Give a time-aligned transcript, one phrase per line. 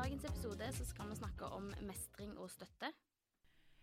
[0.00, 2.88] dagens episode så skal vi snakke om mestring og støtte.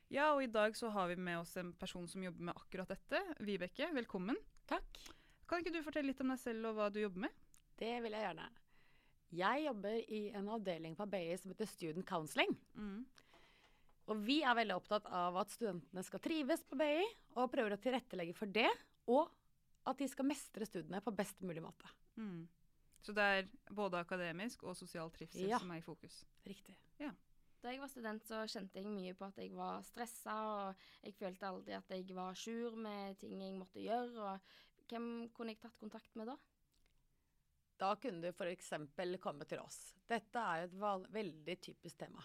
[0.09, 2.89] Ja, og i dag så har vi med oss en person som jobber med akkurat
[2.89, 3.19] dette.
[3.45, 4.39] Vibeke, velkommen.
[4.65, 4.97] Takk.
[5.45, 7.35] Kan ikke du fortelle litt om deg selv og hva du jobber med?
[7.77, 8.47] Det vil jeg gjerne.
[9.37, 12.57] Jeg jobber i en avdeling på BI som heter Student Counseling.
[12.73, 13.05] Mm.
[14.09, 17.05] Og vi er veldig opptatt av at studentene skal trives på BI,
[17.37, 18.71] og prøver å tilrettelegge for det.
[19.11, 19.27] Og
[19.85, 21.93] at de skal mestre studiene på best mulig måte.
[22.17, 22.47] Mm.
[23.05, 25.59] Så det er både akademisk og sosial trivsel Ja.
[25.59, 26.25] som er i fokus.
[26.45, 26.75] Riktig.
[26.99, 27.11] Ja.
[27.63, 31.15] Da jeg var student, så kjente jeg mye på at jeg var stressa, og jeg
[31.17, 34.13] følte aldri at jeg var à jour med ting jeg måtte gjøre.
[34.33, 36.37] Og hvem kunne jeg tatt kontakt med da?
[37.77, 38.71] Da kunne du f.eks.
[39.21, 39.93] komme til oss.
[40.09, 40.73] Dette er et
[41.13, 42.23] veldig typisk tema.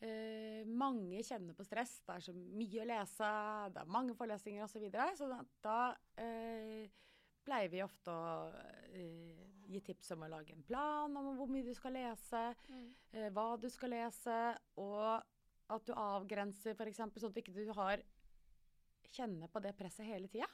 [0.00, 1.98] Eh, mange kjenner på stress.
[2.06, 3.30] Det er så mye å lese,
[3.74, 4.78] det er mange forelesninger osv.
[4.78, 5.78] Så, videre, så da, da
[6.22, 6.88] eh,
[7.44, 8.14] pleier vi ofte
[8.92, 12.42] eh, gi tips om å lage en plan om hvor mye du skal lese,
[13.12, 14.38] eh, hva du skal lese,
[14.82, 15.22] og
[15.70, 16.98] at du avgrenser f.eks.
[16.98, 18.02] sånn at du ikke har
[19.10, 20.48] kjenne på det presset hele tida.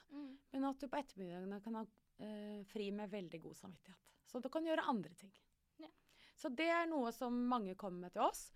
[0.53, 4.05] Men at du på ettermiddagene kan ha uh, fri med veldig god samvittighet.
[4.27, 5.33] Så du kan gjøre andre ting.
[5.81, 5.89] Ja.
[6.37, 8.47] Så det er noe som mange kommer med til oss.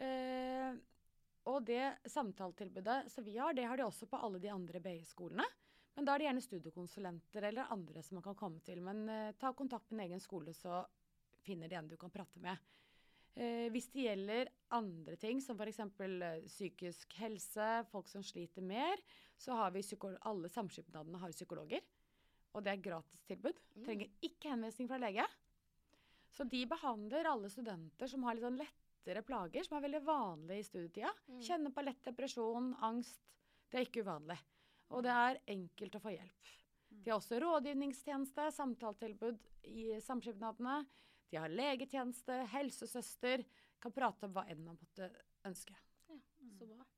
[0.00, 0.76] Uh,
[1.48, 5.46] og det samtaletilbudet som vi har, det har de også på alle de andre BI-skolene.
[5.96, 8.82] Men da er det gjerne studiekonsulenter eller andre som man kan komme til.
[8.84, 10.84] Men eh, ta kontakt med en egen skole, så
[11.44, 12.58] finner de en du kan prate med.
[13.34, 15.80] Eh, hvis det gjelder andre ting, som f.eks.
[15.80, 19.02] Eh, psykisk helse, folk som sliter mer,
[19.40, 19.84] så har vi
[20.28, 21.84] alle samskipnadene har psykologer.
[22.54, 23.58] Og det er gratistilbud.
[23.84, 25.26] Trenger ikke henvisning fra lege.
[26.34, 30.60] Så de behandler alle studenter som har litt sånn lettere plager, som er veldig vanlig
[30.60, 31.12] i studietida.
[31.42, 33.22] Kjenner på lett depresjon, angst.
[33.70, 34.38] Det er ikke uvanlig.
[34.90, 36.54] Og det er enkelt å få hjelp.
[36.90, 40.80] De har også rådgivningstjeneste, samtaletilbud i samskipnadene.
[41.30, 43.44] De har legetjeneste, helsesøster.
[43.80, 45.08] Kan prate om hva enn man måtte
[45.46, 45.76] ønske.
[46.10, 46.18] Ja,
[46.58, 46.88] så bra.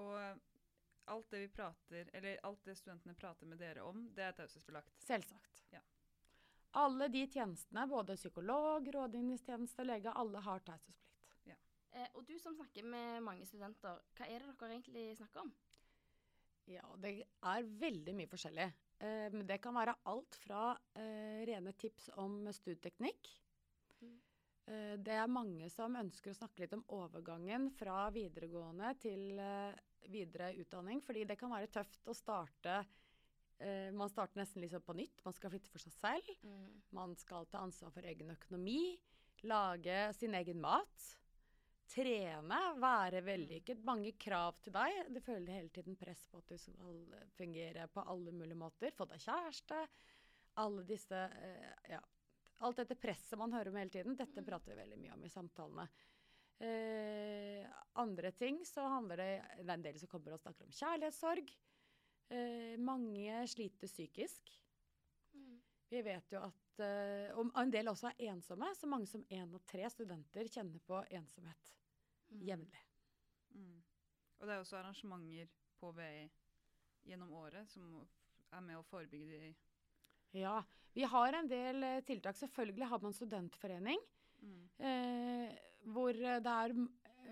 [0.00, 0.40] Og eh,
[1.12, 4.96] alt det vi prater, eller alt det studentene prater med dere om, det er taushetsbelagt.
[5.04, 5.62] Selvsagt.
[5.74, 5.84] Ja.
[6.80, 11.10] Alle de tjenestene, både psykolog, rådgivningstjeneste, lege, alle har taushetsplikt.
[11.90, 15.50] Eh, og du som snakker med mange studenter, hva er det dere egentlig snakker om?
[16.68, 18.68] Ja, det er veldig mye forskjellig.
[19.00, 23.30] Eh, men det kan være alt fra eh, rene tips om studieteknikk.
[24.68, 29.40] Eh, det er mange som ønsker å snakke litt om overgangen fra videregående til
[30.10, 32.82] videre utdanning, fordi det kan være tøft å starte
[33.60, 35.18] Man starter nesten liksom på nytt.
[35.20, 36.28] Man skal flytte for seg selv.
[36.96, 38.94] Man skal ta ansvar for egen økonomi.
[39.44, 41.10] Lage sin egen mat.
[41.90, 43.82] Trene, være vellykket.
[43.86, 45.08] Mange krav til deg.
[45.10, 47.00] Du føler hele tiden press på at du skal
[47.34, 48.94] fungere på alle mulige måter.
[48.94, 49.80] Få deg kjæreste.
[50.62, 52.00] Alle disse eh, Ja.
[52.60, 55.30] Alt dette presset man hører om hele tiden, dette prater vi veldig mye om i
[55.32, 55.86] samtalene.
[56.60, 57.64] Eh,
[58.02, 59.28] andre ting så handler det
[59.62, 61.54] Det er en del som kommer og snakker om kjærlighetssorg.
[62.36, 64.52] Eh, mange sliter psykisk.
[65.90, 68.68] Vi vet jo at eh, Og en del også er ensomme.
[68.76, 71.79] Så mange som én av tre studenter kjenner på ensomhet
[72.38, 72.84] jevnlig.
[74.40, 76.28] Og det er også arrangementer på VI
[77.08, 77.98] gjennom året som
[78.50, 79.50] er med å forebygge de
[80.40, 80.60] Ja.
[80.92, 82.34] Vi har en del eh, tiltak.
[82.34, 84.00] Selvfølgelig har man studentforening.
[84.78, 85.52] Eh,
[85.92, 86.74] hvor det er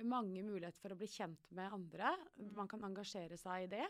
[0.06, 2.12] mange muligheter for å bli kjent med andre.
[2.54, 3.86] Man kan engasjere seg i det.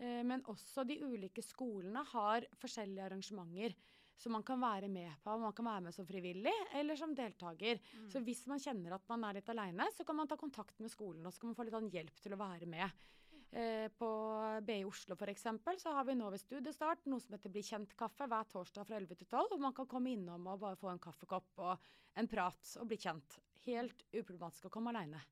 [0.00, 3.76] Eh, men også de ulike skolene har forskjellige arrangementer
[4.18, 5.36] som man kan være med på.
[5.38, 7.78] Man kan være med som frivillig eller som deltaker.
[8.10, 10.92] Så hvis man kjenner at man er litt aleine, så kan man ta kontakt med
[10.92, 13.06] skolen og så kan man få litt annen hjelp til å være med.
[13.50, 14.08] Eh, på
[14.60, 15.46] BI Oslo f.eks.
[15.80, 19.22] så har vi nå ved studiestart noe som heter Bli kjent-kaffe hver torsdag fra 11
[19.22, 19.54] til 12.
[19.54, 21.88] Hvor man kan komme innom og bare få en kaffekopp og
[22.20, 23.38] en prat og bli kjent.
[23.64, 25.22] Helt uproblematisk å komme aleine.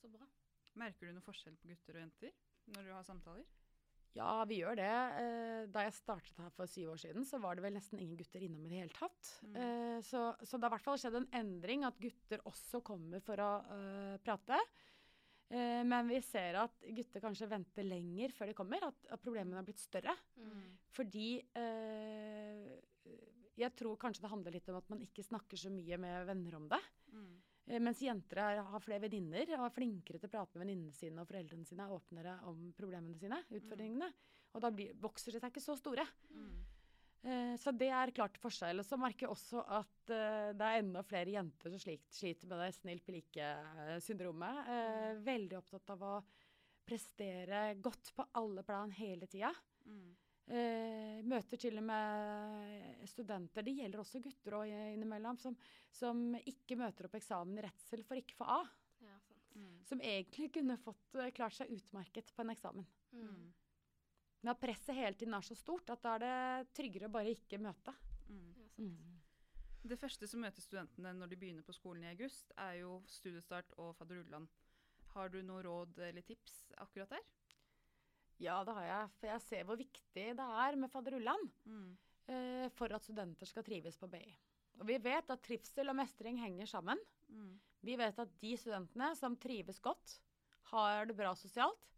[0.00, 0.28] Så bra.
[0.80, 2.34] Merker du noe forskjell på gutter og jenter
[2.74, 3.46] når du har samtaler?
[4.14, 4.90] Ja, vi gjør det.
[5.20, 8.18] Eh, Da jeg startet her for syv år siden, så var det vel nesten ingen
[8.20, 9.30] gutter innom i det hele tatt.
[9.48, 10.02] Mm.
[10.06, 13.42] Så, så det har i hvert fall skjedd en endring, at gutter også kommer for
[13.42, 14.60] å uh, prate.
[15.50, 19.58] Eh, Men vi ser at gutter kanskje venter lenger før de kommer, at, at problemene
[19.58, 20.14] har blitt større.
[20.94, 21.28] Fordi
[21.58, 22.70] uh,
[23.58, 26.56] jeg tror kanskje det handler litt om at man ikke snakker så mye med venner
[26.58, 26.80] om det.
[27.14, 30.92] Eh, Mens jenter er, har flere venninner og er flinkere til å prate med venninnene
[30.92, 34.10] sine og foreldrene sine, er åpnere om problemene sine, utfordringene.
[34.54, 36.04] Og da blir, vokser de seg ikke så store.
[37.24, 38.82] Eh, så det er klart forskjell.
[38.82, 42.50] Og så merker jeg også at eh, det er enda flere jenter som slik, sliter
[42.50, 44.60] med det snill pilike-syndromet.
[44.74, 46.14] Eh, veldig opptatt av å
[46.84, 49.54] prestere godt på alle plan hele tida.
[50.44, 55.54] Eh, møter til og med studenter, det gjelder også gutter og innimellom, som,
[55.88, 58.58] som ikke møter opp eksamen i redsel for ikke få A.
[59.06, 59.54] Ja, sant.
[59.56, 59.78] Mm.
[59.88, 62.88] Som egentlig kunne fått eh, klart seg utmerket på en eksamen.
[63.14, 63.30] Mm.
[63.30, 63.46] Mm.
[64.42, 67.32] Men at presset hele tiden er så stort at da er det tryggere å bare
[67.32, 67.94] ikke møte.
[68.28, 68.50] Mm.
[68.60, 69.00] Ja, sant.
[69.84, 73.72] Det første som møter studentene når de begynner på skolen i august, er jo studiestart
[73.80, 74.46] og fadderullan.
[75.14, 77.33] Har du noe råd eller tips akkurat der?
[78.42, 79.12] Ja, det har jeg.
[79.20, 81.96] For jeg ser hvor viktig det er med fadderullan Mm.
[82.28, 84.24] uh, for at studenter skal trives på BI.
[84.80, 86.98] Og vi vet at trivsel og mestring henger sammen.
[87.28, 87.60] Mm.
[87.84, 90.18] Vi vet at de studentene som trives godt,
[90.72, 91.90] har det bra sosialt,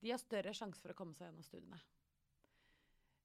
[0.00, 1.80] de har større sjanse for å komme seg gjennom studiene.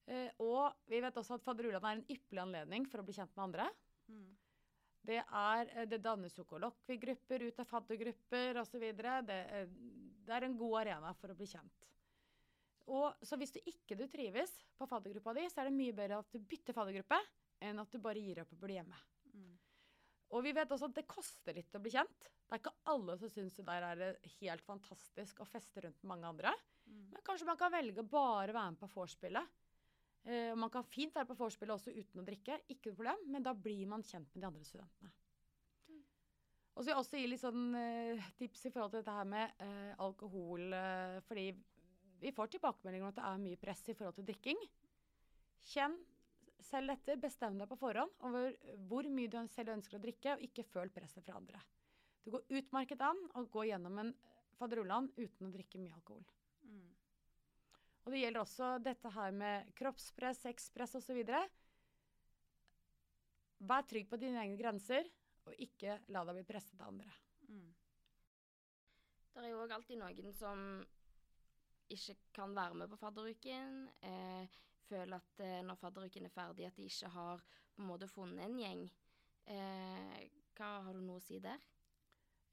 [0.09, 3.35] Uh, og vi vet også at fadderullan er en ypperlig anledning for å bli kjent
[3.37, 3.69] med andre.
[4.11, 4.31] Mm.
[5.01, 8.83] Det, er, eh, det dannes jo kollokviegrupper ut av faddergrupper osv.
[8.97, 9.39] Det,
[10.27, 11.87] det er en god arena for å bli kjent.
[12.89, 16.21] Og, så hvis du ikke du trives på faddergruppa di, så er det mye bedre
[16.21, 17.19] at du bytter faddergruppe
[17.61, 18.97] enn at du bare gir opp og blir hjemme.
[19.35, 19.53] Mm.
[20.31, 22.29] Og vi vet også at det koster litt å bli kjent.
[22.47, 26.29] Det er ikke alle som syns det der er helt fantastisk å feste rundt mange
[26.29, 26.53] andre.
[26.87, 27.09] Mm.
[27.13, 29.57] Men kanskje man kan velge å bare være med på vorspielet.
[30.21, 33.45] Uh, man kan fint være på vorspielet også uten å drikke, ikke noe problem, men
[33.45, 35.11] da blir man kjent med de andre studentene.
[35.89, 36.01] Mm.
[36.71, 39.31] Og så vil jeg også gi litt sånn uh, tips i forhold til dette her
[39.35, 40.79] med uh, alkohol,
[41.27, 41.49] fordi
[42.21, 44.59] vi får tilbakemeldinger om at det er mye press i forhold til drikking.
[45.71, 45.97] Kjenn
[46.61, 48.53] selv etter, bestem deg på forhånd over
[48.89, 51.61] hvor mye du selv ønsker å drikke, og ikke føl presset fra andre.
[52.21, 54.13] Det går utmerket an å gå gjennom en
[54.59, 56.21] faderullan uten å drikke mye alkohol.
[56.69, 56.91] Mm.
[58.05, 61.19] Og det gjelder også dette her med kroppspress, sexpress osv.
[63.71, 65.09] Vær trygg på dine egne grenser,
[65.49, 67.09] og ikke la deg bli presset av andre.
[67.49, 67.69] Mm.
[69.31, 70.65] Det er jo òg alltid noen som
[71.95, 73.75] ikke kan være med på fadderuken.
[74.07, 77.43] Eh, føler at eh, når fadderuken er ferdig, at de ikke har
[77.75, 78.87] på en måte funnet en gjeng.
[79.51, 80.23] Eh,
[80.57, 81.61] hva har du noe å si der?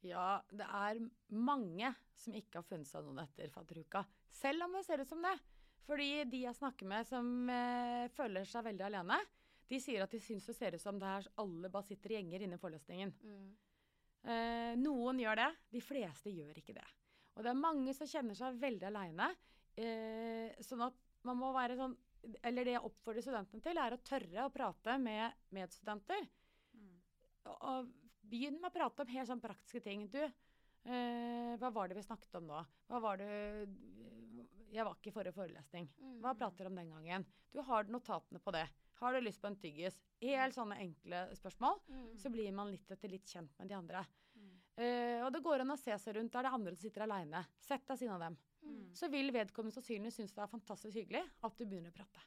[0.07, 1.01] Ja, det er
[1.35, 4.05] mange som ikke har funnet seg noen etter fadderuka.
[4.31, 5.35] Selv om det ser ut som det.
[5.89, 9.19] Fordi de jeg snakker med som eh, føler seg veldig alene,
[9.69, 12.19] de sier at de syns det ser ut som det er alle bare sitter i
[12.19, 13.13] gjenger innen forløsningen.
[13.25, 13.49] Mm.
[14.29, 16.87] Eh, noen gjør det, de fleste gjør ikke det.
[17.39, 19.29] Og det er mange som kjenner seg veldig aleine.
[19.79, 21.95] Eh, sånn at man må være sånn
[22.43, 26.25] Eller det jeg oppfordrer studentene til, er å tørre å prate med medstudenter.
[26.75, 26.97] Mm.
[27.47, 27.93] Og, og
[28.29, 30.09] begynn med å prate om helt sånn praktiske ting.
[30.11, 32.65] Du, eh, hva var det vi snakket om nå?
[32.91, 33.31] Hva var det
[34.75, 35.87] Jeg var ikke i forrige forelesning.
[36.21, 36.39] Hva Mm.
[36.43, 37.25] prater du om den gangen?
[37.55, 38.67] Du har notatene på det.
[38.99, 39.95] Har du lyst på en tyggis?
[40.21, 41.79] Helt sånne enkle spørsmål.
[41.89, 42.17] Mm.
[42.19, 44.03] Så blir man litt etter litt kjent med de andre.
[44.79, 44.85] Mm.
[44.85, 47.05] Eh, og det går an å se seg rundt der det er andre som sitter
[47.07, 47.45] aleine.
[47.59, 48.37] Sett deg ved siden av dem.
[48.63, 48.83] Mm.
[48.95, 52.27] Så vil vedkommende sannsynligvis synes det er fantastisk hyggelig at du begynner å prate.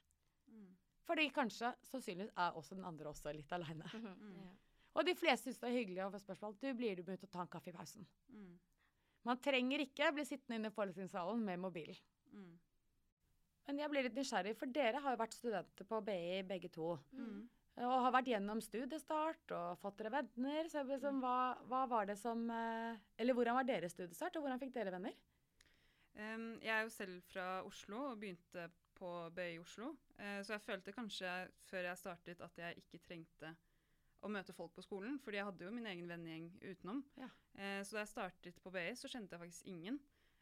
[0.51, 0.68] Mm.
[1.07, 3.88] Fordi kanskje sannsynligvis er også den andre også litt aleine.
[3.95, 4.36] Mm.
[4.42, 4.51] Ja.
[5.00, 6.56] Og de fleste syns det er hyggelig å få spørsmål.
[6.59, 8.03] Du blir du med ut og ta en kaffe i pausen?
[8.27, 8.57] Mm.
[9.24, 11.95] Man trenger ikke bli sittende inne i forelesningssalen med mobilen.
[12.33, 12.57] Mm.
[13.69, 16.89] Men jeg blir litt nysgjerrig, for dere har jo vært studenter på BI begge to.
[17.79, 20.68] Og har vært gjennom studiestart og fått dere venner.
[20.69, 24.59] Så liksom, hva, hva var det som eh, Eller hvordan var deres studiestart, og hvordan
[24.62, 25.15] fikk dere venner?
[26.12, 28.67] Um, jeg er jo selv fra Oslo og begynte
[29.00, 29.93] på BI Oslo.
[30.19, 31.36] Uh, så jeg følte kanskje
[31.69, 33.53] før jeg startet at jeg ikke trengte
[34.22, 37.00] å møte folk på skolen, fordi jeg hadde jo min egen vennegjeng utenom.
[37.17, 37.31] Ja.
[37.55, 40.01] Uh, så da jeg startet på BI, så kjente jeg faktisk ingen.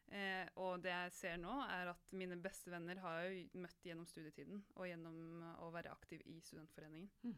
[0.10, 4.08] Eh, og det jeg ser nå, er at mine beste venner har jeg møtt gjennom
[4.10, 7.36] studietiden og gjennom eh, å være aktiv i studentforeningen.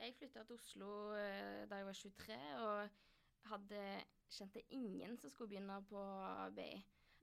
[0.00, 3.84] Jeg flytta til Oslo eh, da jeg var 23, og hadde
[4.30, 6.02] kjente ingen som skulle begynne på
[6.56, 6.72] BI.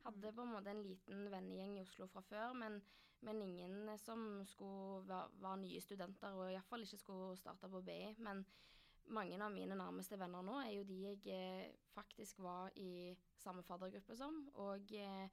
[0.07, 2.79] Hadde på en måte en liten vennegjeng i Oslo fra før, men,
[3.25, 8.15] men ingen som skulle være, var nye studenter, og iallfall ikke skulle starte på BI.
[8.25, 8.41] Men
[9.13, 13.63] mange av mine nærmeste venner nå er jo de jeg eh, faktisk var i samme
[13.63, 15.29] faddergruppe som, og eh,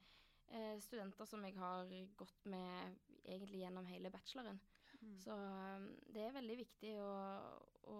[0.47, 4.59] eh, studenter som jeg har gått med egentlig gjennom hele bacheloren.
[5.01, 5.17] Mm.
[5.19, 7.09] Så um, det er veldig viktig å,
[7.91, 7.97] å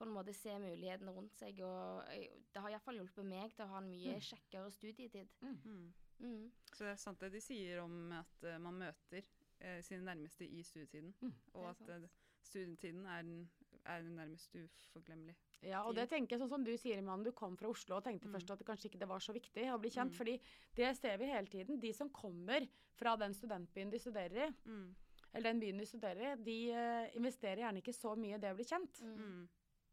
[0.00, 1.60] på en måte se mulighetene rundt seg.
[1.64, 2.08] Og
[2.52, 4.24] det har iallfall hjulpet meg til å ha en mye Mm.
[4.30, 5.28] kjekkere studietid.
[5.44, 5.92] Mm.
[6.20, 6.50] Mm.
[6.72, 9.22] Så det er sant det de sier om at eh, man møter
[9.60, 11.34] eh, sine nærmeste i studietiden, Mm.
[11.54, 12.08] og at eh,
[12.42, 13.50] studietiden er, den,
[13.86, 15.34] er nærmest uforglemmelig.
[15.62, 18.04] Ja, og det tenker jeg sånn som du sier, Iman, du kom fra Oslo og
[18.04, 18.32] tenkte Mm.
[18.34, 20.16] først at det kanskje ikke det var så viktig å bli kjent, Mm.
[20.16, 20.40] fordi
[20.76, 21.80] det ser vi hele tiden.
[21.80, 22.66] De som kommer
[22.96, 24.94] fra den studentbyen de studerer i, Mm.
[25.34, 28.52] eller den byen de studerer i, de eh, investerer gjerne ikke så mye i det
[28.52, 29.00] å bli kjent.
[29.02, 29.16] Mm.
[29.18, 29.48] Mm.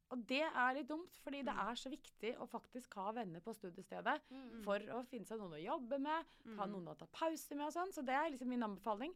[0.10, 1.70] Og det er litt dumt, fordi det Mm.
[1.70, 4.64] er så viktig å faktisk ha venner på studiestedet Mm.
[4.64, 6.26] for å finne seg noen å jobbe med,
[6.58, 6.72] ha Mm.
[6.72, 7.92] noen å ta pause med og sånn.
[7.94, 9.14] Så det er liksom min anbefaling.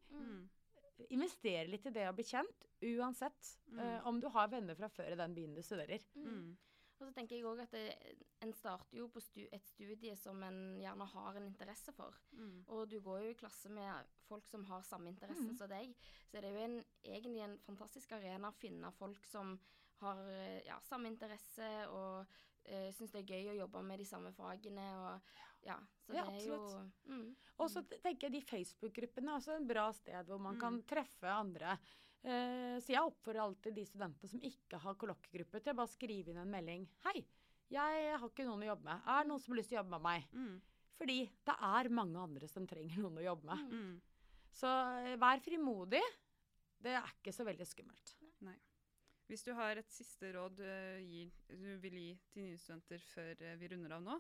[1.09, 3.79] Investere litt i det å bli kjent, uansett Mm.
[3.79, 6.03] uh, om du har venner fra før i den byen du studerer.
[6.15, 6.27] Mm.
[6.27, 6.57] Mm.
[7.01, 7.95] Og så tenker jeg òg at det,
[8.45, 12.17] en starter jo på stu, et studie som en gjerne har en interesse for.
[12.37, 12.59] Mm.
[12.67, 15.55] Og du går jo i klasse med folk som har samme interesse mm.
[15.57, 15.95] som deg.
[16.29, 19.55] Så det er jo en, egentlig en fantastisk arena å finne folk som
[20.01, 24.07] har eh, ja, samme interesse og uh, syns det er gøy å jobbe med de
[24.09, 24.87] samme fagene.
[25.01, 25.33] Og,
[25.65, 25.77] ja,
[26.07, 26.59] så Ja, det er jo
[27.07, 30.59] mm, Og så tenker jeg de Facebook-gruppene er også en bra sted hvor man Mm.
[30.63, 31.77] kan treffe andre.
[32.23, 36.29] Uh, så jeg oppfordrer alltid de studentene som ikke har kollokviegruppe, til å bare skrive
[36.31, 36.87] inn en melding.
[37.05, 37.23] Hei,
[37.71, 39.01] jeg har ikke noen å jobbe med.
[39.07, 40.27] Er det noen som har lyst til å jobbe med meg?
[40.33, 40.61] Mm.
[41.01, 43.71] Fordi det er mange andre som trenger noen å jobbe med.
[43.73, 44.01] Mm.
[44.53, 44.67] Så
[45.07, 46.01] eh, vær frimodig.
[46.81, 48.15] Det er ikke så veldig skummelt.
[49.31, 50.65] Hvis du har et siste råd du,
[51.07, 54.17] gir, du vil gi til nye studenter før vi runder av nå,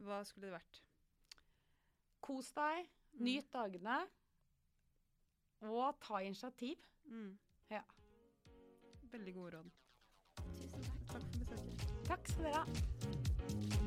[0.00, 0.80] hva skulle det vært?
[2.20, 3.24] Kos deg, Mm.
[3.24, 4.08] nyt dagene,
[5.62, 6.76] og ta initiativ.
[7.06, 7.38] Mm.
[7.70, 7.82] Ja.
[9.12, 9.70] Veldig gode råd.
[10.56, 11.06] Tusen takk.
[11.12, 12.06] Takk for besøket.
[12.06, 13.83] Takk skal dere ha.